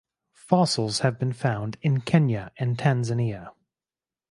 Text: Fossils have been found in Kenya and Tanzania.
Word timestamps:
Fossils 0.33 1.01
have 1.01 1.19
been 1.19 1.31
found 1.31 1.77
in 1.83 2.01
Kenya 2.01 2.51
and 2.57 2.75
Tanzania. 2.75 3.51